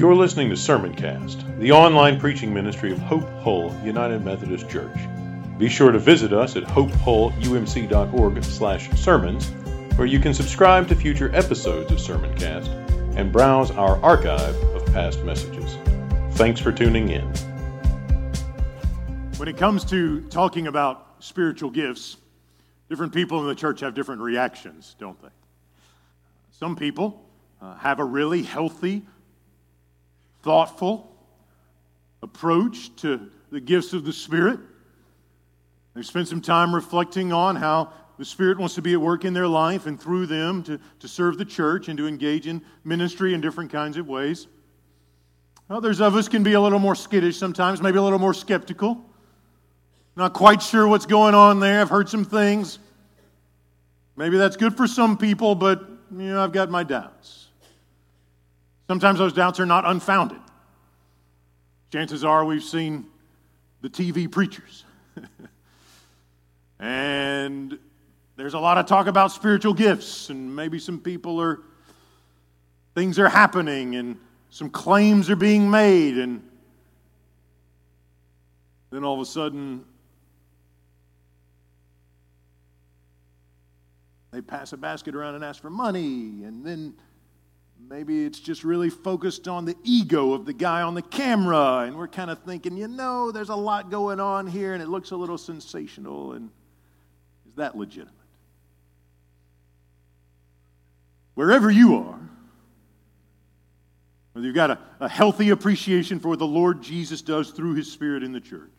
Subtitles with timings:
[0.00, 4.96] You're listening to Sermoncast, the online preaching ministry of Hope Hull United Methodist Church.
[5.58, 9.50] Be sure to visit us at hopehullumc.org slash sermons,
[9.96, 12.68] where you can subscribe to future episodes of Sermoncast
[13.18, 15.76] and browse our archive of past messages.
[16.38, 17.26] Thanks for tuning in.
[19.36, 22.16] When it comes to talking about spiritual gifts,
[22.88, 25.28] different people in the church have different reactions, don't they?
[26.52, 27.22] Some people
[27.60, 29.04] uh, have a really healthy,
[30.42, 31.10] thoughtful
[32.22, 34.60] approach to the gifts of the Spirit.
[35.94, 39.32] They've spent some time reflecting on how the Spirit wants to be at work in
[39.32, 43.34] their life and through them to, to serve the church and to engage in ministry
[43.34, 44.46] in different kinds of ways.
[45.68, 49.04] Others of us can be a little more skittish sometimes, maybe a little more skeptical.
[50.16, 51.80] Not quite sure what's going on there.
[51.80, 52.78] I've heard some things.
[54.16, 57.46] Maybe that's good for some people, but you know, I've got my doubts.
[58.90, 60.40] Sometimes those doubts are not unfounded.
[61.92, 63.06] Chances are we've seen
[63.82, 64.84] the TV preachers.
[66.80, 67.78] and
[68.34, 71.60] there's a lot of talk about spiritual gifts, and maybe some people are,
[72.96, 74.18] things are happening, and
[74.50, 76.42] some claims are being made, and
[78.90, 79.84] then all of a sudden,
[84.32, 86.92] they pass a basket around and ask for money, and then
[87.88, 91.96] maybe it's just really focused on the ego of the guy on the camera, and
[91.96, 95.10] we're kind of thinking, you know, there's a lot going on here, and it looks
[95.10, 96.50] a little sensational, and
[97.48, 98.14] is that legitimate?
[101.34, 102.20] Wherever you are,
[104.32, 107.90] whether you've got a, a healthy appreciation for what the Lord Jesus does through his
[107.90, 108.70] Spirit in the church,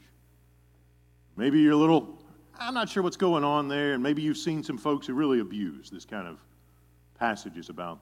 [1.35, 2.21] maybe you're a little
[2.61, 5.39] I'm not sure what's going on there, and maybe you've seen some folks who really
[5.39, 6.37] abuse this kind of
[7.17, 7.99] passages about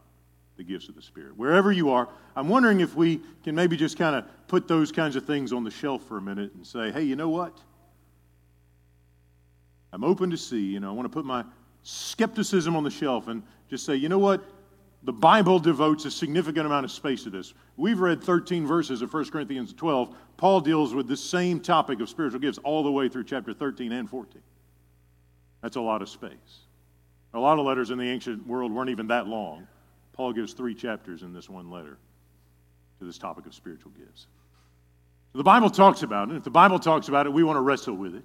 [0.60, 1.38] the gifts of the Spirit.
[1.38, 5.16] Wherever you are, I'm wondering if we can maybe just kind of put those kinds
[5.16, 7.58] of things on the shelf for a minute and say, hey, you know what?
[9.94, 11.46] I'm open to see, you know, I want to put my
[11.84, 14.44] skepticism on the shelf and just say, you know what?
[15.04, 17.54] The Bible devotes a significant amount of space to this.
[17.78, 20.14] We've read 13 verses of 1 Corinthians 12.
[20.36, 23.94] Paul deals with this same topic of spiritual gifts all the way through chapter 13
[23.94, 24.42] and 14.
[25.62, 26.66] That's a lot of space.
[27.34, 29.66] A lot of letters in the ancient world weren't even that long.
[30.20, 31.98] Paul gives three chapters in this one letter
[33.00, 34.28] to this topic of spiritual gifts.
[35.32, 36.36] The Bible talks about it.
[36.36, 38.24] If the Bible talks about it, we want to wrestle with it.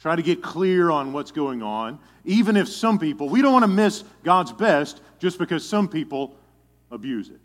[0.00, 1.98] Try to get clear on what's going on.
[2.24, 6.36] Even if some people, we don't want to miss God's best just because some people
[6.90, 7.40] abuse it.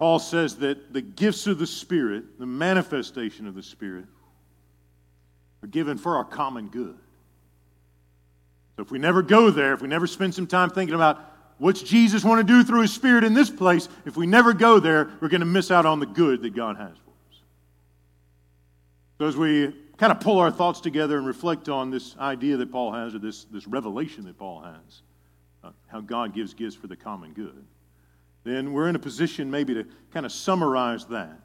[0.00, 4.06] Paul says that the gifts of the Spirit, the manifestation of the Spirit,
[5.62, 6.98] are given for our common good.
[8.78, 11.20] If we never go there, if we never spend some time thinking about
[11.58, 14.78] what's Jesus want to do through his spirit in this place, if we never go
[14.78, 17.40] there, we're going to miss out on the good that God has for us.
[19.18, 22.70] So as we kind of pull our thoughts together and reflect on this idea that
[22.70, 25.02] Paul has, or this, this revelation that Paul has,
[25.64, 27.64] uh, how God gives gifts for the common good,
[28.44, 31.40] then we're in a position maybe to kind of summarize that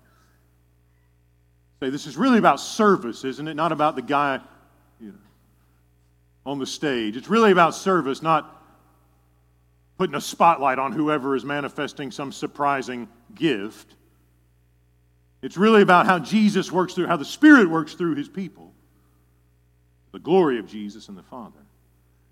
[1.84, 3.56] say this is really about service, isn't it?
[3.56, 4.40] Not about the guy
[5.02, 5.16] you know,
[6.46, 7.16] on the stage.
[7.16, 8.62] It's really about service, not
[9.98, 13.96] putting a spotlight on whoever is manifesting some surprising gift.
[15.42, 18.74] It's really about how Jesus works through, how the Spirit works through his people,
[20.12, 21.60] the glory of Jesus and the Father.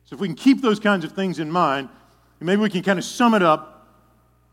[0.05, 1.89] So, if we can keep those kinds of things in mind,
[2.39, 3.87] maybe we can kind of sum it up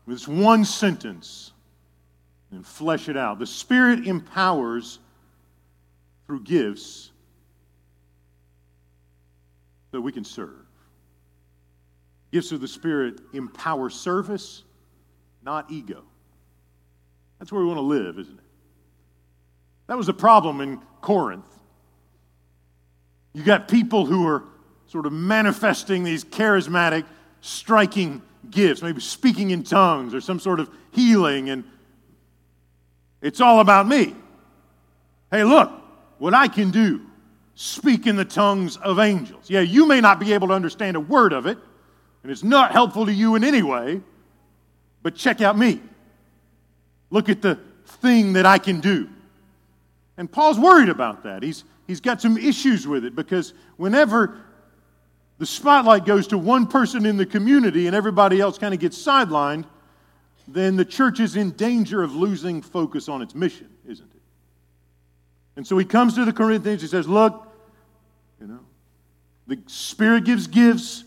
[0.05, 1.51] with this one sentence
[2.51, 3.39] and flesh it out.
[3.39, 4.99] The Spirit empowers
[6.25, 7.08] through gifts
[9.91, 10.65] that we can serve.
[12.31, 14.63] Gifts of the Spirit empower service,
[15.43, 16.03] not ego.
[17.39, 18.43] That's where we want to live, isn't it?
[19.87, 21.45] That was the problem in Corinth.
[23.33, 24.43] You got people who are
[24.87, 27.05] sort of manifesting these charismatic,
[27.41, 31.63] striking gifts, maybe speaking in tongues or some sort of healing, and
[33.21, 34.15] it's all about me.
[35.31, 35.71] Hey, look
[36.17, 37.01] what I can do.
[37.61, 39.49] Speak in the tongues of angels.
[39.49, 41.57] Yeah, you may not be able to understand a word of it,
[42.23, 43.99] and it's not helpful to you in any way,
[45.03, 45.81] but check out me.
[47.09, 49.09] Look at the thing that I can do.
[50.15, 51.43] And Paul's worried about that.
[51.43, 54.39] He's, he's got some issues with it because whenever
[55.37, 58.97] the spotlight goes to one person in the community and everybody else kind of gets
[58.97, 59.65] sidelined,
[60.47, 64.21] then the church is in danger of losing focus on its mission, isn't it?
[65.57, 67.47] And so he comes to the Corinthians, he says, Look,
[69.49, 71.03] the Spirit gives gifts,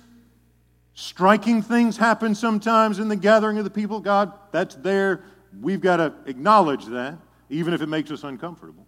[0.94, 4.32] striking things happen sometimes in the gathering of the people of God.
[4.50, 5.22] That's there.
[5.60, 7.18] We've got to acknowledge that,
[7.50, 8.84] even if it makes us uncomfortable.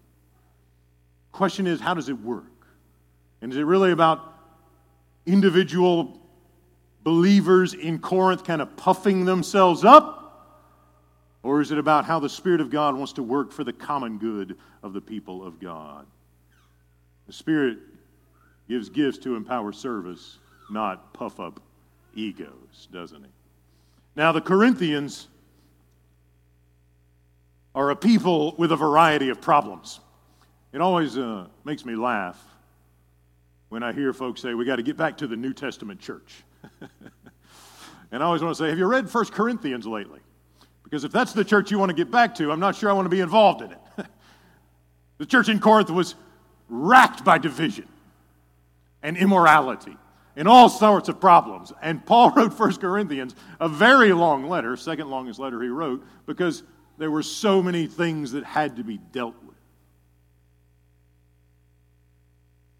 [1.30, 2.66] Question is, how does it work?
[3.42, 4.34] And is it really about
[5.24, 6.20] individual
[7.04, 10.20] believers in Corinth kind of puffing themselves up?
[11.44, 14.18] Or is it about how the Spirit of God wants to work for the common
[14.18, 16.06] good of the people of God?
[17.28, 17.78] The Spirit
[18.68, 20.38] gives gifts to empower service,
[20.70, 21.60] not puff up
[22.14, 23.30] egos, doesn't he?
[24.16, 25.28] Now, the Corinthians
[27.74, 30.00] are a people with a variety of problems.
[30.72, 32.42] It always uh, makes me laugh
[33.68, 36.44] when I hear folks say, we got to get back to the New Testament church.
[38.12, 40.20] and I always want to say, have you read 1 Corinthians lately?
[40.84, 42.92] Because if that's the church you want to get back to, I'm not sure I
[42.92, 43.78] want to be involved in it.
[45.18, 46.14] the church in Corinth was
[46.68, 47.88] racked by division
[49.04, 49.96] and immorality
[50.34, 51.72] and all sorts of problems.
[51.80, 56.64] And Paul wrote 1 Corinthians, a very long letter, second longest letter he wrote, because
[56.98, 59.54] there were so many things that had to be dealt with.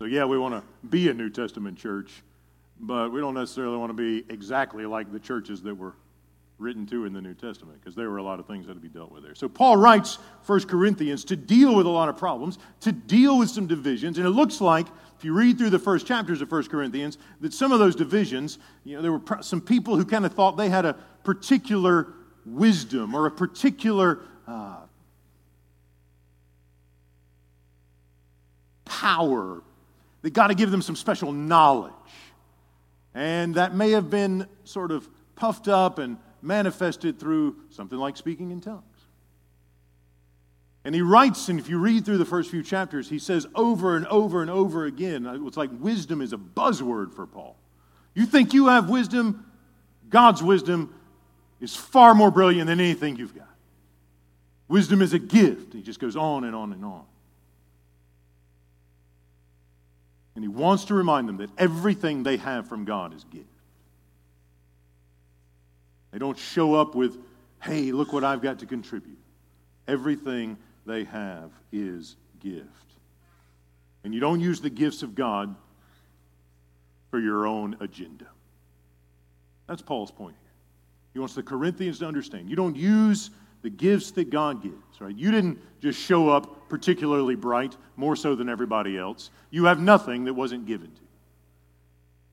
[0.00, 2.23] So, yeah, we want to be a New Testament church,
[2.81, 5.94] but we don't necessarily want to be exactly like the churches that were
[6.59, 8.82] written to in the New Testament because there were a lot of things that had
[8.82, 9.35] to be dealt with there.
[9.35, 13.50] So Paul writes 1 Corinthians to deal with a lot of problems, to deal with
[13.50, 14.87] some divisions, and it looks like
[15.25, 18.59] if you read through the first chapters of 1 Corinthians that some of those divisions,
[18.85, 20.93] you know, there were some people who kind of thought they had a
[21.25, 22.09] particular
[22.44, 24.81] wisdom or a particular uh,
[28.85, 29.62] power.
[30.21, 31.94] They got to give them some special knowledge.
[33.15, 38.50] And that may have been sort of puffed up and manifested through something like speaking
[38.50, 38.85] in tongues.
[40.84, 43.96] And he writes, and if you read through the first few chapters, he says over
[43.96, 47.56] and over and over again, uh, it's like wisdom is a buzzword for Paul.
[48.14, 49.46] You think you have wisdom?
[50.10, 50.94] God's wisdom
[51.60, 53.48] is far more brilliant than anything you've got.
[54.69, 55.72] Wisdom is a gift.
[55.72, 57.04] He just goes on and on and on.
[60.34, 63.46] And he wants to remind them that everything they have from God is gift.
[66.12, 67.16] They don't show up with,
[67.62, 69.19] hey, look what I've got to contribute.
[69.88, 72.69] Everything they have is gift.
[74.04, 75.54] And you don't use the gifts of God
[77.10, 78.26] for your own agenda.
[79.66, 80.52] That's Paul's point here.
[81.14, 82.50] He wants the Corinthians to understand.
[82.50, 83.31] You don't use
[83.62, 85.16] the gifts that God gives, right?
[85.16, 89.30] You didn't just show up particularly bright, more so than everybody else.
[89.50, 91.08] You have nothing that wasn't given to you.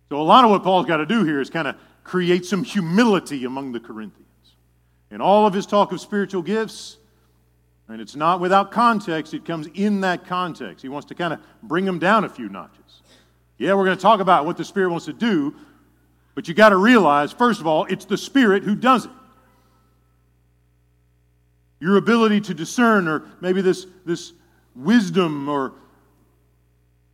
[0.10, 2.66] So, a lot of what Paul's got to do here is kind of create some
[2.66, 4.28] humility among the Corinthians.
[5.10, 6.98] And all of his talk of spiritual gifts,
[7.92, 10.82] and it's not without context, it comes in that context.
[10.82, 13.02] He wants to kind of bring them down a few notches.
[13.58, 15.56] Yeah, we're going to talk about what the Spirit wants to do,
[16.34, 19.12] but you got to realize, first of all, it's the Spirit who does it.
[21.80, 24.34] Your ability to discern, or maybe this, this
[24.76, 25.74] wisdom or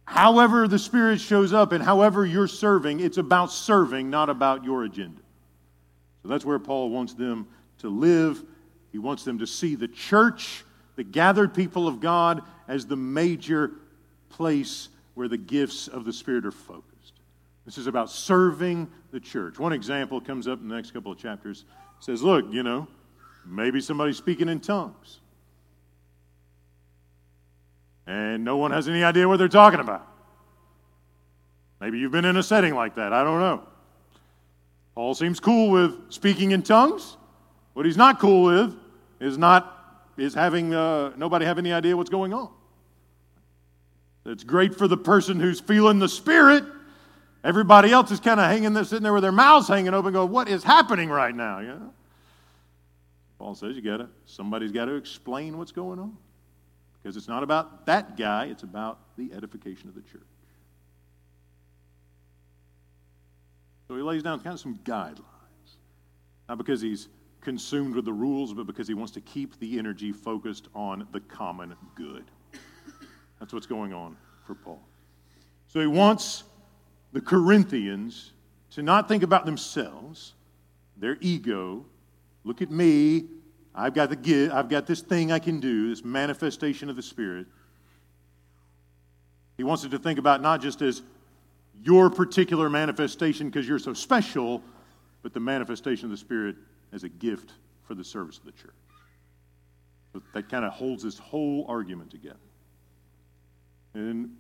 [0.07, 4.85] However, the Spirit shows up and however you're serving, it's about serving, not about your
[4.85, 5.21] agenda.
[6.23, 7.45] So that's where Paul wants them
[7.79, 8.41] to live.
[8.93, 10.63] He wants them to see the church,
[10.97, 13.71] the gathered people of God, as the major
[14.29, 17.13] place where the gifts of the Spirit are focused.
[17.65, 19.57] This is about serving the church.
[19.57, 21.63] One example comes up in the next couple of chapters.
[21.99, 22.89] It says, Look, you know,
[23.45, 25.19] maybe somebody's speaking in tongues
[28.07, 30.07] and no one has any idea what they're talking about.
[31.79, 33.13] Maybe you've been in a setting like that.
[33.13, 33.63] I don't know.
[34.95, 37.17] Paul seems cool with speaking in tongues.
[37.73, 38.75] What he's not cool with
[39.19, 39.76] is not
[40.17, 42.49] is having uh, nobody have any idea what's going on.
[44.25, 46.63] It's great for the person who's feeling the spirit.
[47.43, 50.31] Everybody else is kind of hanging there, sitting there with their mouths hanging open, going,
[50.31, 51.93] "What is happening right now?" You know?
[53.39, 56.17] Paul says, "You got to somebody's got to explain what's going on."
[57.01, 60.21] Because it's not about that guy, it's about the edification of the church.
[63.87, 65.21] So he lays down kind of some guidelines.
[66.49, 67.07] Not because he's
[67.47, 71.19] consumed with the rules, but because he wants to keep the energy focused on the
[71.21, 72.25] common good.
[73.39, 74.81] That's what's going on for Paul.
[75.69, 76.43] So he wants
[77.13, 78.33] the Corinthians
[78.71, 80.33] to not think about themselves,
[80.97, 81.85] their ego.
[82.43, 83.23] Look at me.
[83.73, 87.01] I've got the gift, I've got this thing I can do, this manifestation of the
[87.01, 87.47] Spirit.
[89.55, 91.01] He wants it to think about not just as
[91.81, 94.61] your particular manifestation because you're so special,
[95.23, 96.57] but the manifestation of the Spirit
[96.91, 97.53] as a gift
[97.83, 98.71] for the service of the church.
[100.33, 102.37] That kind of holds this whole argument together.
[103.93, 104.35] And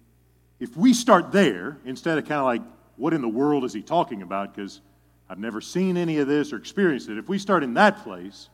[0.59, 2.61] if we start there, instead of kind of like,
[2.95, 4.55] what in the world is he talking about?
[4.55, 4.81] Because
[5.29, 7.17] I've never seen any of this or experienced it.
[7.17, 8.49] If we start in that place,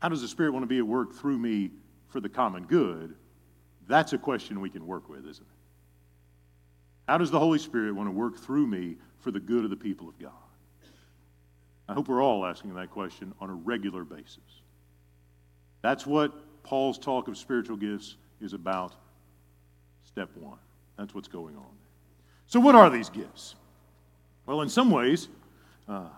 [0.00, 1.70] how does the Spirit want to be at work through me
[2.08, 3.14] for the common good?
[3.88, 5.54] That's a question we can work with, isn't it?
[7.08, 9.76] How does the Holy Spirit want to work through me for the good of the
[9.76, 10.32] people of God?
[11.88, 14.62] I hope we're all asking that question on a regular basis.
[15.80, 18.94] That's what Paul's talk of spiritual gifts is about.
[20.04, 20.58] Step one.
[20.98, 21.70] That's what's going on.
[22.46, 23.54] So, what are these gifts?
[24.46, 25.28] Well, in some ways,
[25.88, 26.08] uh,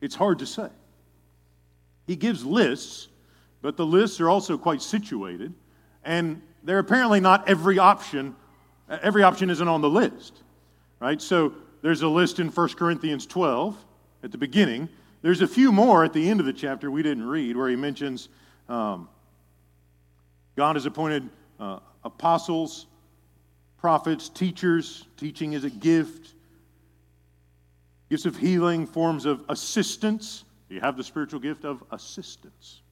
[0.00, 0.68] it's hard to say.
[2.06, 3.08] He gives lists,
[3.62, 5.52] but the lists are also quite situated,
[6.04, 8.34] and they're apparently not every option.
[8.88, 10.42] Every option isn't on the list,
[10.98, 11.20] right?
[11.20, 11.52] So
[11.82, 13.76] there's a list in 1 Corinthians 12
[14.22, 14.88] at the beginning.
[15.22, 17.76] There's a few more at the end of the chapter we didn't read where he
[17.76, 18.28] mentions
[18.68, 19.08] um,
[20.56, 22.86] God has appointed uh, apostles,
[23.78, 25.06] prophets, teachers.
[25.16, 26.34] Teaching is a gift.
[28.10, 30.44] Gifts of healing, forms of assistance.
[30.68, 32.82] You have the spiritual gift of assistance.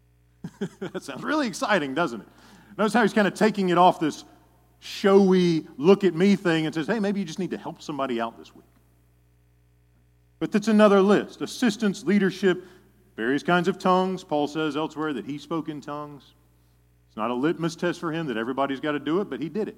[0.80, 2.28] that sounds really exciting, doesn't it?
[2.78, 4.24] Notice how he's kind of taking it off this
[4.80, 8.20] showy, look at me thing and says, hey, maybe you just need to help somebody
[8.20, 8.64] out this week.
[10.38, 12.64] But that's another list assistance, leadership,
[13.16, 14.22] various kinds of tongues.
[14.24, 16.34] Paul says elsewhere that he spoke in tongues.
[17.08, 19.48] It's not a litmus test for him that everybody's got to do it, but he
[19.48, 19.76] did it.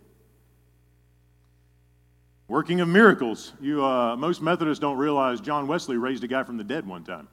[2.48, 3.52] Working of miracles.
[3.60, 7.04] You, uh, most Methodists don't realize John Wesley raised a guy from the dead one
[7.04, 7.28] time.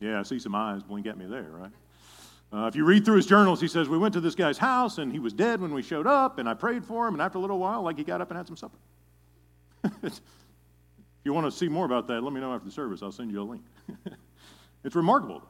[0.00, 1.70] Yeah, I see some eyes blink at me there, right?
[2.52, 4.98] Uh, if you read through his journals, he says, We went to this guy's house
[4.98, 7.38] and he was dead when we showed up, and I prayed for him, and after
[7.38, 8.78] a little while, like he got up and had some supper.
[11.20, 13.02] if you want to see more about that, let me know after the service.
[13.02, 13.62] I'll send you a link.
[14.84, 15.42] it's remarkable.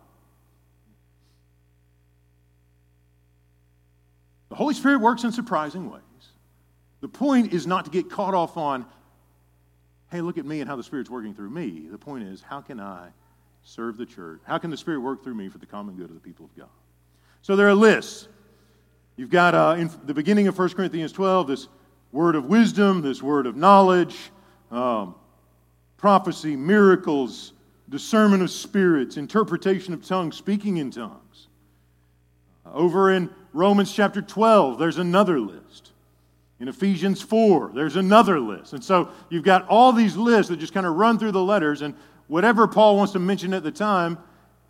[4.49, 6.03] The Holy Spirit works in surprising ways.
[7.03, 8.85] The point is not to get caught off on,
[10.11, 11.87] hey, look at me and how the Spirit's working through me.
[11.89, 13.11] The point is, how can I
[13.63, 14.41] serve the church?
[14.43, 16.57] How can the Spirit work through me for the common good of the people of
[16.57, 16.69] God?
[17.43, 18.27] So there are lists.
[19.17, 21.69] You've got uh, in the beginning of 1 Corinthians 12 this
[22.11, 24.17] word of wisdom, this word of knowledge,
[24.73, 25.15] um,
[26.01, 27.53] prophecy, miracles,
[27.91, 31.49] discernment of spirits, interpretation of tongues, speaking in tongues.
[32.65, 35.93] Uh, over in Romans chapter 12, there's another list.
[36.59, 38.73] In Ephesians 4, there's another list.
[38.73, 41.83] And so you've got all these lists that just kind of run through the letters,
[41.83, 41.95] and
[42.29, 44.17] whatever Paul wants to mention at the time,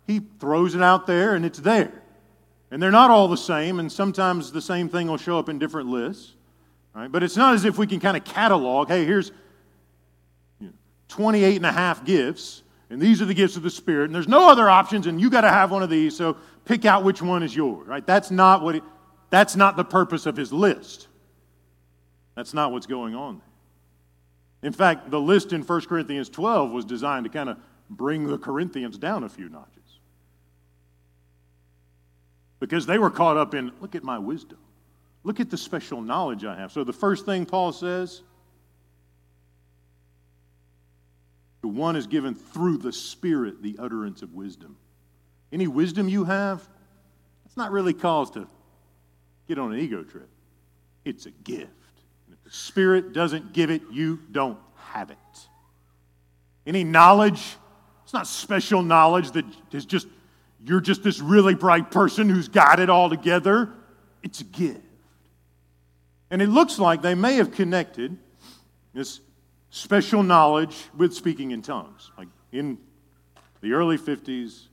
[0.07, 2.01] he throws it out there and it's there.
[2.71, 5.59] And they're not all the same, and sometimes the same thing will show up in
[5.59, 6.33] different lists.
[6.93, 7.09] Right?
[7.09, 9.31] But it's not as if we can kind of catalog, hey, here's
[11.11, 14.27] 28 and a half gifts, and these are the gifts of the Spirit, and there's
[14.27, 17.21] no other options, and you got to have one of these, so pick out which
[17.21, 17.87] one is yours.
[17.87, 18.05] Right?
[18.05, 18.83] That's not what it,
[19.29, 21.07] that's not the purpose of his list.
[22.35, 23.41] That's not what's going on
[24.63, 27.57] In fact, the list in 1 Corinthians 12 was designed to kind of
[27.89, 29.99] bring the Corinthians down a few notches.
[32.59, 34.59] Because they were caught up in, look at my wisdom.
[35.23, 36.71] Look at the special knowledge I have.
[36.71, 38.21] So the first thing Paul says,
[41.60, 44.77] the one is given through the Spirit the utterance of wisdom.
[45.51, 46.67] Any wisdom you have,
[47.45, 48.47] it's not really cause to
[49.47, 50.29] get on an ego trip.
[51.03, 51.69] It's a gift.
[52.27, 55.17] And if the Spirit doesn't give it, you don't have it.
[56.65, 57.57] Any knowledge,
[58.03, 60.07] it's not special knowledge that is just,
[60.63, 63.73] you're just this really bright person who's got it all together.
[64.23, 64.81] It's a gift.
[66.29, 68.17] And it looks like they may have connected
[68.93, 69.19] this
[69.71, 72.11] special knowledge with speaking in tongues.
[72.17, 72.77] Like in
[73.61, 74.67] the early 50s,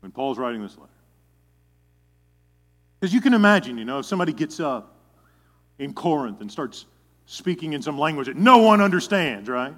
[0.00, 0.92] when Paul's writing this letter.
[3.00, 4.96] Because you can imagine, you know, if somebody gets up
[5.78, 6.86] in Corinth and starts
[7.26, 9.74] speaking in some language that no one understands, right?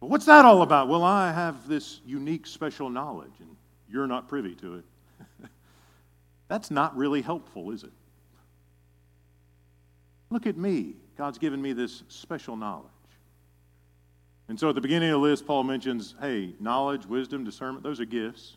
[0.00, 0.88] But what's that all about?
[0.88, 3.56] Well, I have this unique special knowledge and
[3.90, 4.84] you're not privy to it.
[6.48, 7.92] That's not really helpful, is it?
[10.30, 10.94] Look at me.
[11.16, 12.86] God's given me this special knowledge.
[14.48, 18.00] And so at the beginning of the list, Paul mentions hey, knowledge, wisdom, discernment, those
[18.00, 18.56] are gifts.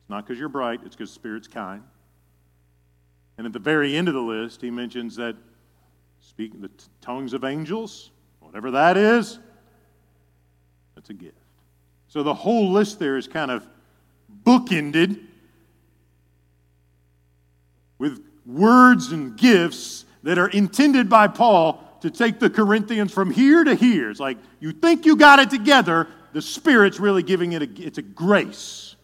[0.00, 1.82] It's not because you're bright, it's because Spirit's kind.
[3.38, 5.36] And at the very end of the list, he mentions that
[6.20, 8.10] speaking the tongues of angels,
[8.40, 9.38] whatever that is,
[10.94, 11.34] that's a gift.
[12.08, 13.66] So the whole list there is kind of
[14.44, 15.22] bookended
[17.98, 23.62] with words and gifts that are intended by Paul to take the Corinthians from here
[23.62, 24.10] to here.
[24.10, 27.98] It's like you think you got it together, the Spirit's really giving it a it's
[27.98, 28.96] a grace.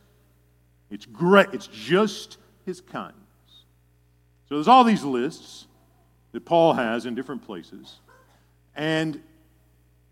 [0.90, 1.46] It's great.
[1.52, 3.14] It's just his kindness.
[4.48, 5.68] So there's all these lists
[6.32, 8.00] that Paul has in different places.
[8.74, 9.22] And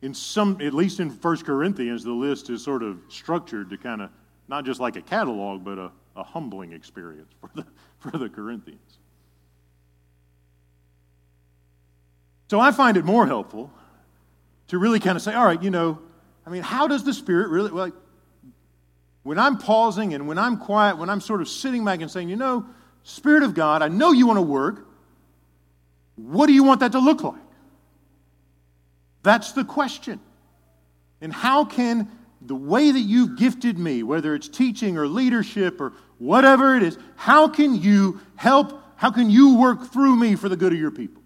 [0.03, 4.01] in some, at least in 1 Corinthians, the list is sort of structured to kind
[4.01, 4.11] of,
[4.47, 7.67] not just like a catalog, but a, a humbling experience for the,
[7.99, 9.00] for the Corinthians.
[12.51, 13.71] So I find it more helpful
[14.67, 16.01] to really kind of say, all right, you know,
[16.45, 17.93] I mean, how does the Spirit really, like,
[19.23, 22.29] when I'm pausing and when I'm quiet, when I'm sort of sitting back and saying,
[22.29, 22.67] you know,
[23.05, 24.85] Spirit of God, I know you want to work.
[26.17, 27.41] What do you want that to look like?
[29.23, 30.19] That's the question.
[31.21, 32.11] And how can
[32.43, 36.99] the way that you've gifted me, whether it's teaching or leadership or whatever it is,
[37.15, 38.83] how can you help?
[38.97, 41.23] How can you work through me for the good of your people?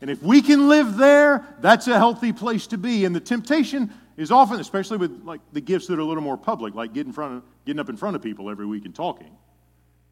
[0.00, 3.04] And if we can live there, that's a healthy place to be.
[3.04, 6.36] And the temptation is often, especially with like the gifts that are a little more
[6.36, 9.36] public, like getting, front of, getting up in front of people every week and talking,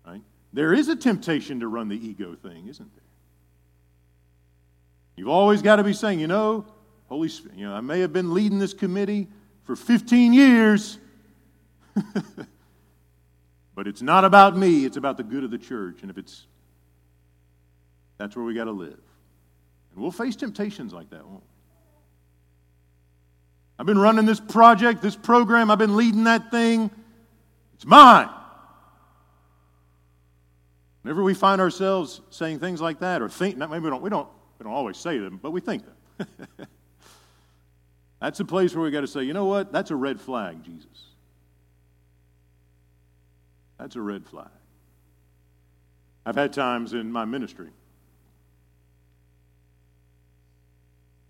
[0.06, 0.22] right?
[0.52, 3.04] There is a temptation to run the ego thing, isn't there?
[5.16, 6.64] You've always got to be saying, you know,
[7.08, 9.28] Holy Spirit, you know, I may have been leading this committee
[9.64, 10.98] for 15 years,
[13.74, 15.98] but it's not about me, it's about the good of the church.
[16.02, 16.46] And if it's,
[18.16, 18.98] that's where we got to live.
[19.94, 21.46] And we'll face temptations like that, won't we?
[23.78, 26.90] I've been running this project, this program, I've been leading that thing.
[27.74, 28.28] It's mine.
[31.02, 34.28] Whenever we find ourselves saying things like that, or think, maybe we don't, we don't,
[34.58, 36.28] we don't always say them, but we think them.
[38.20, 39.72] That's a place where we got to say, you know what?
[39.72, 40.86] That's a red flag, Jesus.
[43.78, 44.46] That's a red flag.
[46.24, 47.70] I've had times in my ministry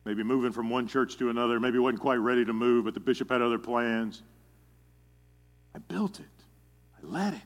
[0.04, 3.00] maybe moving from one church to another, maybe wasn't quite ready to move, but the
[3.00, 4.22] bishop had other plans.
[5.74, 6.26] I built it.
[6.96, 7.40] I led it.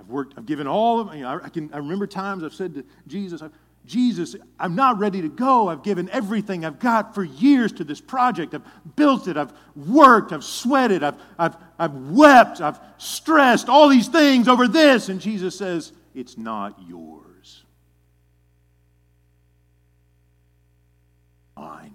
[0.00, 2.74] I've worked, I've given all of, you know, I, can, I remember times I've said
[2.74, 3.42] to Jesus,
[3.86, 5.68] Jesus, I'm not ready to go.
[5.68, 8.52] I've given everything I've got for years to this project.
[8.52, 9.36] I've built it.
[9.36, 10.32] I've worked.
[10.32, 11.04] I've sweated.
[11.04, 12.60] I've, I've, I've wept.
[12.60, 15.08] I've stressed all these things over this.
[15.08, 17.25] And Jesus says, It's not yours.
[21.56, 21.94] Mine.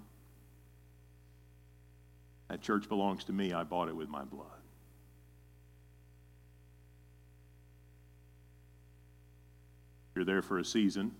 [2.48, 3.52] That church belongs to me.
[3.52, 4.46] I bought it with my blood.
[10.14, 11.12] You're there for a season.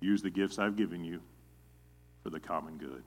[0.00, 1.20] Use the gifts I've given you
[2.22, 3.02] for the common good.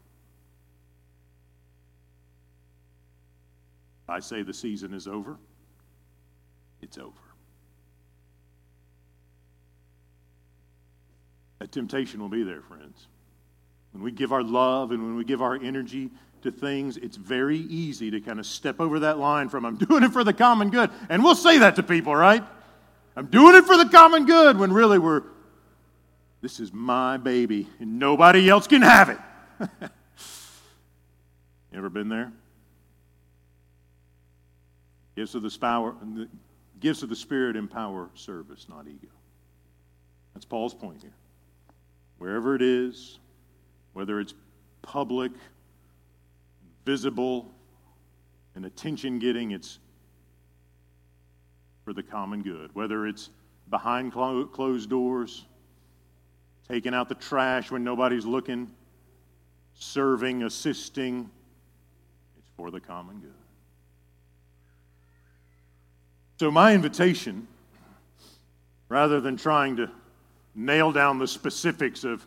[4.08, 5.38] I say the season is over,
[6.82, 7.14] it's over.
[11.60, 13.08] That temptation will be there, friends.
[13.92, 17.58] When we give our love and when we give our energy to things, it's very
[17.58, 20.70] easy to kind of step over that line from I'm doing it for the common
[20.70, 20.90] good.
[21.10, 22.44] And we'll say that to people, right?
[23.16, 25.24] I'm doing it for the common good when really we're,
[26.42, 29.18] this is my baby and nobody else can have it.
[31.80, 32.32] ever been there?
[35.16, 36.28] Gifts of the power, the
[36.80, 39.08] gifts of the Spirit empower service, not ego.
[40.34, 41.14] That's Paul's point here.
[42.18, 43.20] Wherever it is,
[43.94, 44.34] whether it's
[44.82, 45.32] public,
[46.86, 47.52] visible,
[48.56, 49.80] and attention getting, it's
[51.86, 52.70] for the common good.
[52.74, 53.30] Whether it's
[53.70, 55.46] behind closed doors,
[56.68, 58.70] taking out the trash when nobody's looking,
[59.74, 61.30] serving, assisting,
[62.38, 63.34] it's for the common good.
[66.40, 67.48] So, my invitation,
[68.88, 69.90] rather than trying to
[70.56, 72.26] nail down the specifics of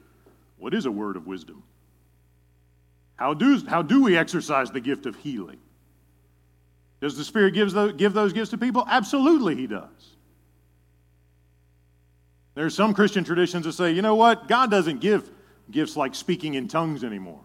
[0.62, 1.64] what is a word of wisdom?
[3.16, 5.58] How do, how do we exercise the gift of healing?
[7.00, 8.86] Does the Spirit gives give those gifts to people?
[8.88, 10.16] Absolutely, He does.
[12.54, 14.46] There are some Christian traditions that say, you know what?
[14.46, 15.28] God doesn't give
[15.68, 17.40] gifts like speaking in tongues anymore.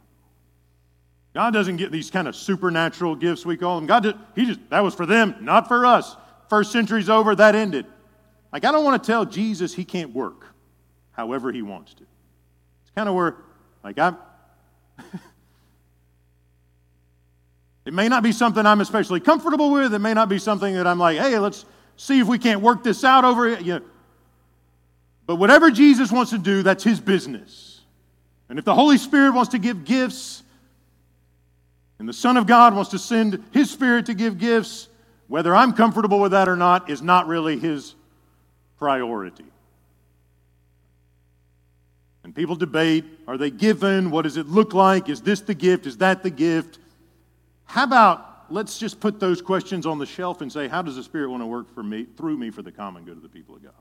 [1.33, 3.87] God doesn't get these kind of supernatural gifts, we call them.
[3.87, 6.15] God, did, He just, that was for them, not for us.
[6.51, 7.87] First century's over, that ended.
[8.53, 10.45] Like, I don't want to tell Jesus He can't work
[11.13, 12.03] however He wants to
[12.97, 13.35] kind of where,
[13.83, 14.17] like, I'm.
[17.85, 19.93] it may not be something I'm especially comfortable with.
[19.93, 21.63] It may not be something that I'm like, hey, let's
[21.95, 23.61] see if we can't work this out over it.
[23.61, 23.81] You know.
[25.27, 27.81] But whatever Jesus wants to do, that's his business.
[28.49, 30.41] And if the Holy Spirit wants to give gifts,
[31.99, 34.87] and the Son of God wants to send his Spirit to give gifts,
[35.27, 37.93] whether I'm comfortable with that or not is not really his
[38.79, 39.45] priority.
[42.27, 44.11] And people debate are they given?
[44.11, 45.07] What does it look like?
[45.07, 45.87] Is this the gift?
[45.87, 46.77] Is that the gift?
[47.63, 51.03] How about let's just put those questions on the shelf and say, how does the
[51.03, 53.55] Spirit want to work for me, through me, for the common good of the people
[53.55, 53.71] of God?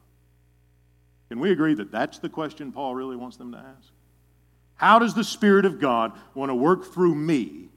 [1.28, 3.90] Can we agree that that's the question Paul really wants them to ask?
[4.76, 7.68] How does the Spirit of God want to work through me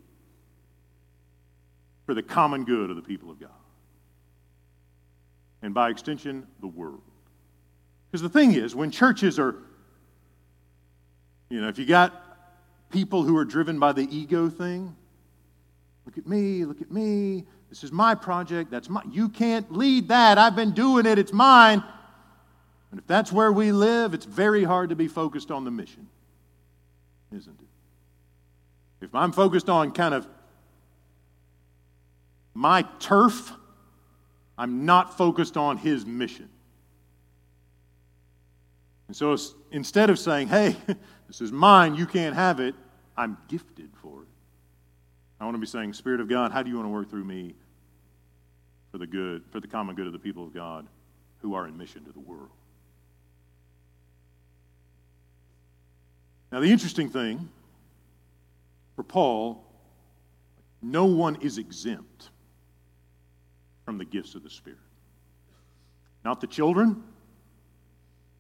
[2.06, 3.50] for the common good of the people of God?
[5.64, 7.02] And by extension, the world.
[8.12, 9.56] Because the thing is, when churches are,
[11.50, 12.14] you know, if you got
[12.92, 14.96] people who are driven by the ego thing,
[16.06, 20.08] look at me, look at me, this is my project, that's my, you can't lead
[20.10, 21.84] that, I've been doing it, it's mine.
[22.92, 26.08] And if that's where we live, it's very hard to be focused on the mission,
[27.36, 29.06] isn't it?
[29.06, 30.28] If I'm focused on kind of
[32.54, 33.54] my turf,
[34.58, 36.50] I'm not focused on his mission.
[39.08, 39.38] And so
[39.72, 40.76] instead of saying, hey,
[41.30, 42.74] this is mine, you can't have it,
[43.16, 44.28] I'm gifted for it.
[45.40, 47.24] I want to be saying, Spirit of God, how do you want to work through
[47.24, 47.54] me
[48.92, 50.88] for the good, for the common good of the people of God
[51.44, 52.50] who are in mission to the world?
[56.52, 57.48] Now, the interesting thing
[58.96, 59.64] for Paul,
[60.82, 62.32] no one is exempt
[63.86, 64.80] from the gifts of the Spirit.
[66.26, 67.04] Not the children,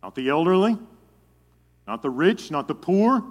[0.02, 0.76] not the elderly,
[1.90, 3.24] not the rich, not the poor.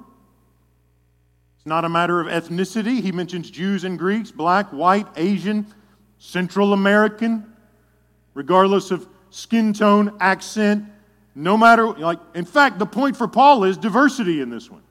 [1.57, 3.01] It's not a matter of ethnicity.
[3.01, 5.65] He mentions Jews and Greeks, black, white, Asian,
[6.19, 7.53] Central American,
[8.35, 10.87] regardless of skin tone, accent,
[11.37, 14.83] no matter, like, in fact, the point for Paul is diversity in this one.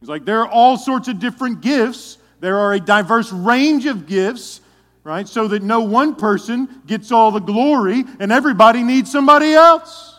[0.00, 2.18] He's like, there are all sorts of different gifts.
[2.40, 4.60] There are a diverse range of gifts,
[5.04, 5.28] right?
[5.28, 10.13] So that no one person gets all the glory and everybody needs somebody else.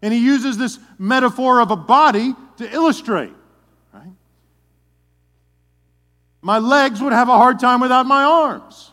[0.00, 3.32] And he uses this metaphor of a body to illustrate,
[3.92, 4.12] right?
[6.40, 8.92] My legs would have a hard time without my arms.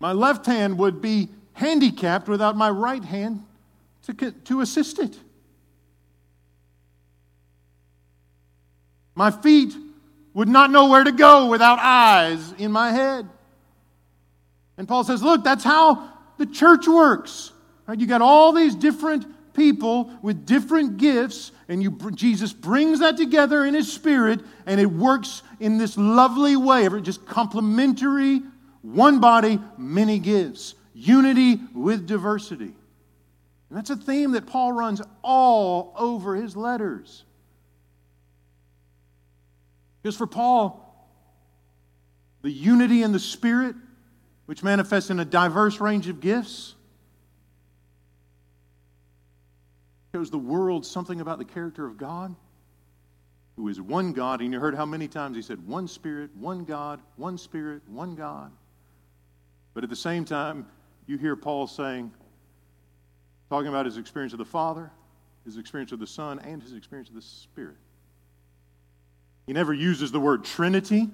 [0.00, 3.44] My left hand would be handicapped without my right hand
[4.04, 5.16] to, to assist it.
[9.14, 9.74] My feet
[10.34, 13.28] would not know where to go without eyes in my head.
[14.76, 17.52] And Paul says, Look, that's how the church works.
[17.86, 17.98] Right?
[17.98, 23.64] You got all these different people with different gifts, and you, Jesus brings that together
[23.64, 28.40] in his spirit, and it works in this lovely way, just complementary
[28.82, 30.74] one body, many gifts.
[30.94, 32.72] Unity with diversity.
[33.68, 37.24] And that's a theme that Paul runs all over his letters.
[40.02, 40.86] Because for Paul,
[42.42, 43.76] the unity in the Spirit,
[44.46, 46.74] which manifests in a diverse range of gifts,
[50.12, 52.34] shows the world something about the character of God,
[53.56, 54.40] who is one God.
[54.40, 58.14] And you heard how many times he said, one Spirit, one God, one Spirit, one
[58.14, 58.50] God.
[59.74, 60.66] But at the same time,
[61.06, 62.10] you hear Paul saying,
[63.50, 64.90] talking about his experience of the Father,
[65.44, 67.76] his experience of the Son, and his experience of the Spirit.
[69.50, 71.08] He never uses the word Trinity,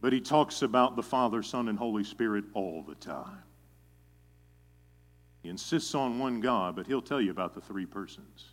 [0.00, 3.42] but he talks about the Father, Son, and Holy Spirit all the time.
[5.42, 8.46] He insists on one God, but he'll tell you about the three persons.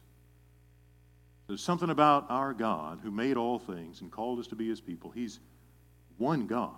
[1.47, 4.81] There's something about our God who made all things and called us to be his
[4.81, 5.09] people.
[5.11, 5.39] He's
[6.17, 6.73] one God.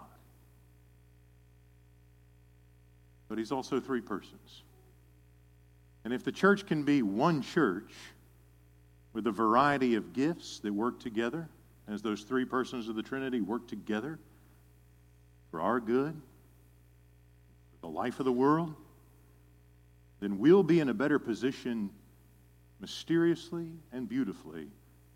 [3.27, 4.61] but he's also three persons.
[6.03, 7.91] And if the church can be one church
[9.13, 11.49] with a variety of gifts that work together,
[11.89, 14.19] as those three persons of the Trinity work together
[15.51, 16.13] for our good,
[17.71, 18.73] for the life of the world,
[20.19, 21.89] then we'll be in a better position
[22.79, 24.67] mysteriously and beautifully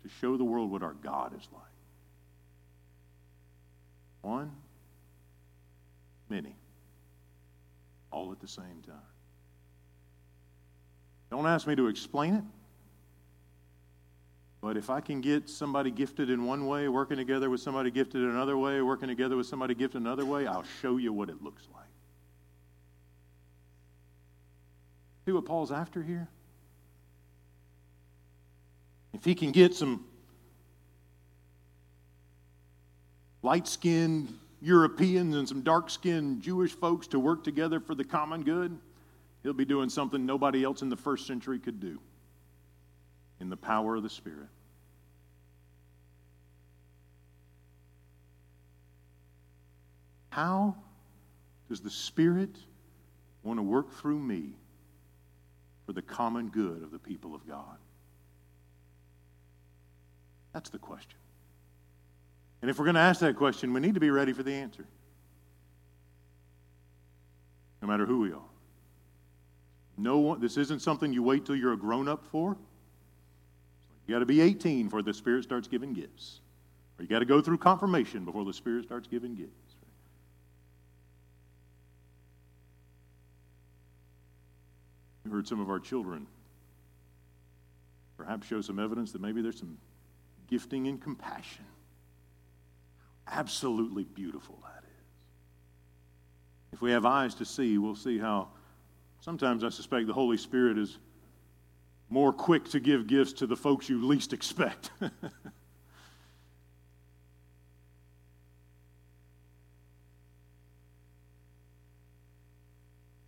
[0.02, 1.62] to show the world what our God is like.
[4.22, 4.50] One,
[6.28, 6.56] many
[8.10, 8.96] all at the same time.
[11.30, 12.44] Don't ask me to explain it.
[14.64, 18.22] But if I can get somebody gifted in one way, working together with somebody gifted
[18.22, 21.42] in another way, working together with somebody gifted another way, I'll show you what it
[21.42, 21.84] looks like.
[25.26, 26.28] See what Paul's after here?
[29.12, 30.06] If he can get some
[33.42, 38.44] light skinned Europeans and some dark skinned Jewish folks to work together for the common
[38.44, 38.78] good,
[39.42, 42.00] he'll be doing something nobody else in the first century could do
[43.40, 44.48] in the power of the Spirit.
[50.34, 50.74] How
[51.68, 52.56] does the Spirit
[53.42, 54.54] want to work through me
[55.86, 57.78] for the common good of the people of God?
[60.52, 61.18] That's the question.
[62.62, 64.52] And if we're going to ask that question, we need to be ready for the
[64.52, 64.86] answer.
[67.84, 68.40] no matter who we are.
[69.98, 72.56] No one, this isn't something you wait till you're a grown up for.
[74.06, 76.40] You got to be 18 before the Spirit starts giving gifts.
[76.98, 79.73] Or you got to go through confirmation before the Spirit starts giving gifts.
[85.34, 86.28] Heard some of our children
[88.16, 89.78] perhaps show some evidence that maybe there's some
[90.46, 91.64] gifting and compassion.
[93.26, 94.90] Absolutely beautiful that is.
[96.72, 98.50] If we have eyes to see, we'll see how
[99.22, 100.98] sometimes I suspect the Holy Spirit is
[102.10, 104.92] more quick to give gifts to the folks you least expect.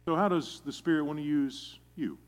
[0.04, 2.18] so, how does the Spirit want to use you?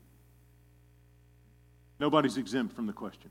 [1.99, 3.29] Nobody's exempt from the question.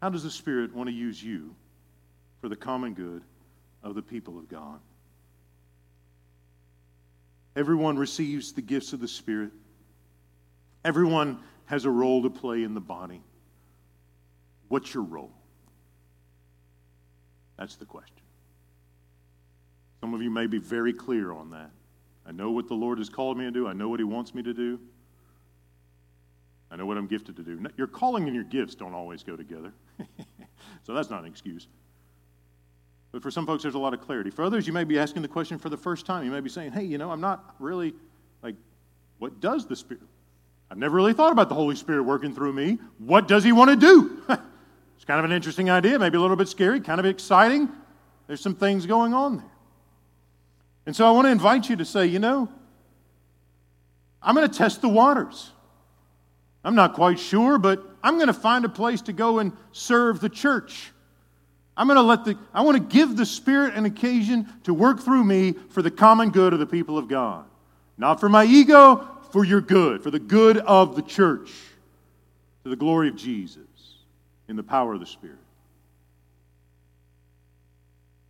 [0.00, 1.54] How does the Spirit want to use you
[2.40, 3.22] for the common good
[3.82, 4.80] of the people of God?
[7.56, 9.50] Everyone receives the gifts of the Spirit.
[10.84, 13.22] Everyone has a role to play in the body.
[14.68, 15.32] What's your role?
[17.58, 18.16] That's the question.
[20.00, 21.70] Some of you may be very clear on that.
[22.26, 24.34] I know what the Lord has called me to do, I know what He wants
[24.34, 24.80] me to do.
[26.70, 27.60] I know what I'm gifted to do.
[27.76, 29.72] Your calling and your gifts don't always go together.
[30.84, 31.66] so that's not an excuse.
[33.12, 34.30] But for some folks, there's a lot of clarity.
[34.30, 36.24] For others, you may be asking the question for the first time.
[36.24, 37.92] You may be saying, hey, you know, I'm not really,
[38.42, 38.54] like,
[39.18, 40.04] what does the Spirit?
[40.70, 42.78] I've never really thought about the Holy Spirit working through me.
[42.98, 44.22] What does He want to do?
[44.94, 47.68] it's kind of an interesting idea, maybe a little bit scary, kind of exciting.
[48.28, 49.50] There's some things going on there.
[50.86, 52.48] And so I want to invite you to say, you know,
[54.22, 55.50] I'm going to test the waters.
[56.64, 60.20] I'm not quite sure, but I'm going to find a place to go and serve
[60.20, 60.92] the church.
[61.76, 65.00] I'm going to let the, I want to give the Spirit an occasion to work
[65.00, 67.46] through me for the common good of the people of God.
[67.96, 71.50] Not for my ego, for your good, for the good of the church,
[72.64, 73.62] to the glory of Jesus,
[74.48, 75.38] in the power of the Spirit.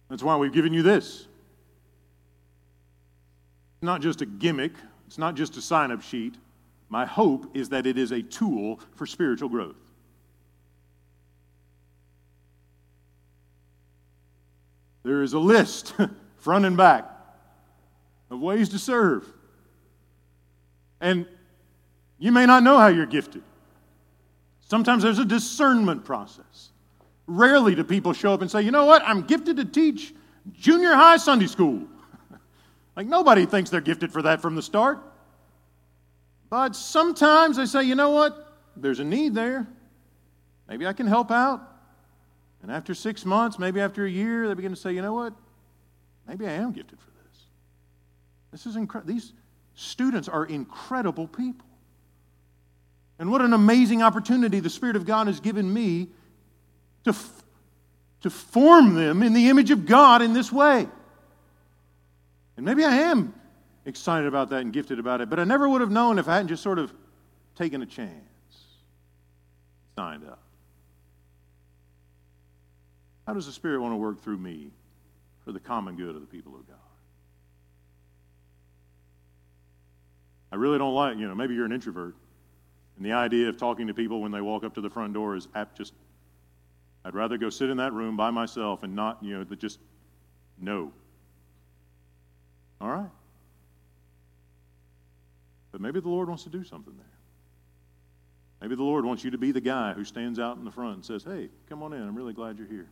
[0.09, 1.27] That's why we've given you this.
[3.77, 4.73] It's not just a gimmick,
[5.07, 6.35] it's not just a sign up sheet.
[6.91, 9.77] My hope is that it is a tool for spiritual growth.
[15.05, 15.95] There is a list,
[16.37, 17.09] front and back,
[18.29, 19.25] of ways to serve.
[21.01, 21.27] And
[22.19, 23.43] you may not know how you're gifted.
[24.69, 26.71] Sometimes there's a discernment process.
[27.27, 30.13] Rarely do people show up and say, you know what, I'm gifted to teach
[30.53, 31.85] junior high Sunday school.
[32.97, 35.01] like nobody thinks they're gifted for that from the start.
[36.51, 38.53] But sometimes they say, you know what?
[38.77, 39.69] There's a need there.
[40.69, 41.63] Maybe I can help out.
[42.63, 45.33] And after six months, maybe after a year, they begin to say, you know what?
[46.29, 47.43] Maybe I am gifted for this.
[48.51, 49.15] This is incredible.
[49.15, 49.33] These
[49.75, 51.67] students are incredible people.
[53.19, 56.09] And what an amazing opportunity the Spirit of God has given me
[57.05, 57.43] to, f-
[58.23, 60.89] to form them in the image of God in this way.
[62.57, 63.35] And maybe I am
[63.85, 65.31] excited about that and gifted about it.
[65.31, 66.93] But I never would have known if I hadn't just sort of
[67.57, 68.11] taken a chance,
[69.97, 70.43] signed up.
[73.27, 74.71] How does the Spirit want to work through me
[75.45, 76.77] for the common good of the people of God?
[80.53, 82.17] I really don't like, you know, maybe you're an introvert,
[82.97, 85.37] and the idea of talking to people when they walk up to the front door
[85.37, 85.95] is apt just,
[87.05, 89.79] I'd rather go sit in that room by myself and not, you know, just
[90.61, 90.93] no.
[92.81, 93.11] All right.
[95.73, 97.07] But maybe the Lord wants to do something there.
[98.61, 100.97] Maybe the Lord wants you to be the guy who stands out in the front
[100.97, 102.03] and says, Hey, come on in.
[102.03, 102.89] I'm really glad you're here.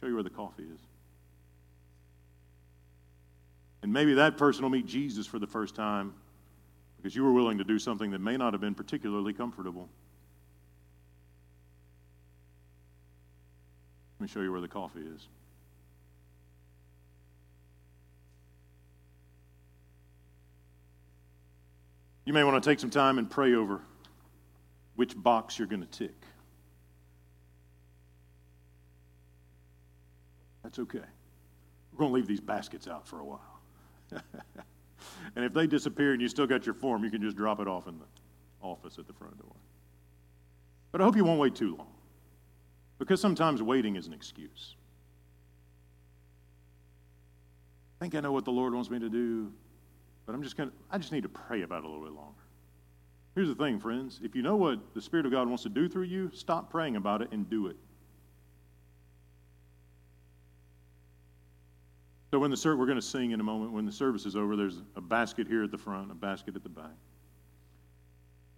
[0.00, 0.80] Show you where the coffee is.
[3.82, 6.14] And maybe that person will meet Jesus for the first time
[6.96, 9.88] because you were willing to do something that may not have been particularly comfortable.
[14.18, 15.28] Let me show you where the coffee is.
[22.28, 23.80] You may want to take some time and pray over
[24.96, 26.26] which box you're going to tick.
[30.62, 30.98] That's okay.
[30.98, 33.60] We're going to leave these baskets out for a while.
[35.36, 37.66] and if they disappear and you still got your form, you can just drop it
[37.66, 38.04] off in the
[38.60, 39.56] office at the front door.
[40.92, 41.94] But I hope you won't wait too long.
[42.98, 44.76] Because sometimes waiting is an excuse.
[47.98, 49.50] I think I know what the Lord wants me to do.
[50.28, 52.12] But I'm just going to, I just need to pray about it a little bit
[52.12, 52.42] longer.
[53.34, 54.20] Here's the thing, friends.
[54.22, 56.96] If you know what the Spirit of God wants to do through you, stop praying
[56.96, 57.76] about it and do it.
[62.30, 63.72] So when the ser- we're going to sing in a moment.
[63.72, 66.62] When the service is over, there's a basket here at the front, a basket at
[66.62, 66.92] the back.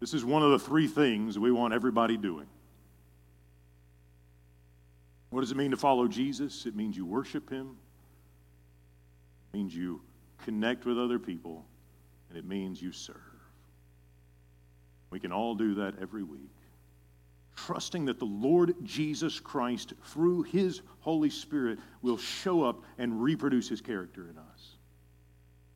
[0.01, 2.49] This is one of the three things we want everybody doing.
[5.29, 6.67] What does it mean to follow Jesus?
[6.67, 7.77] It means you worship him.
[9.53, 10.03] It means you
[10.45, 11.65] connect with other people,
[12.29, 13.17] and it means you serve.
[15.11, 16.51] We can all do that every week
[17.67, 23.69] trusting that the Lord Jesus Christ, through his Holy Spirit, will show up and reproduce
[23.69, 24.77] his character in us.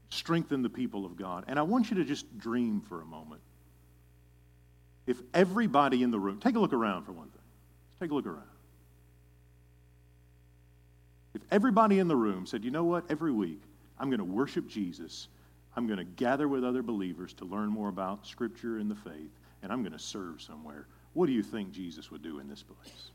[0.09, 1.45] Strengthen the people of God.
[1.49, 3.43] And I want you to just dream for a moment.
[5.07, 7.43] If everybody in the room, take a look around for one thing.
[8.01, 8.43] take a look around.
[11.35, 13.61] If everybody in the room said, you know what, every week
[13.99, 15.29] I'm going to worship Jesus,
[15.77, 19.31] I'm going to gather with other believers to learn more about Scripture and the faith,
[19.63, 20.87] and I'm going to serve somewhere.
[21.13, 23.11] What do you think Jesus would do in this place?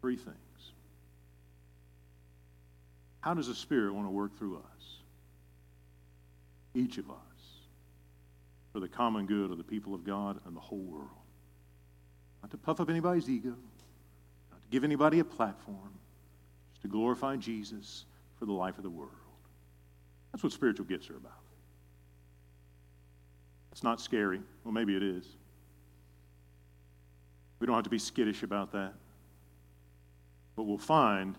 [0.00, 0.36] Three things.
[3.20, 4.98] How does the Spirit want to work through us?
[6.74, 7.16] Each of us.
[8.72, 11.08] For the common good of the people of God and the whole world.
[12.42, 13.56] Not to puff up anybody's ego,
[14.50, 15.94] not to give anybody a platform,
[16.82, 18.04] to glorify Jesus
[18.38, 19.10] for the life of the world.
[20.32, 21.32] That's what spiritual gifts are about.
[23.72, 24.40] It's not scary.
[24.64, 25.26] Well, maybe it is.
[27.58, 28.94] We don't have to be skittish about that.
[30.56, 31.36] But we'll find,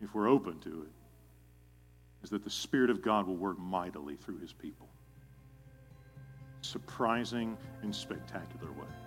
[0.00, 4.38] if we're open to it, is that the Spirit of God will work mightily through
[4.38, 4.88] His people.
[6.60, 8.97] Surprising and spectacular ways.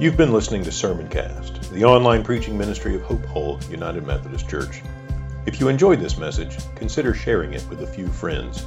[0.00, 4.82] You've been listening to Sermoncast, the online preaching ministry of Hope Hull United Methodist Church.
[5.46, 8.66] If you enjoyed this message, consider sharing it with a few friends.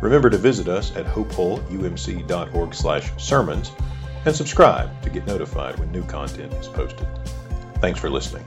[0.00, 3.72] Remember to visit us at hopehullumc.org/sermons
[4.24, 7.08] and subscribe to get notified when new content is posted.
[7.80, 8.44] Thanks for listening.